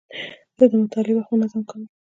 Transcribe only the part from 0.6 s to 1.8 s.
د مطالعې وخت منظم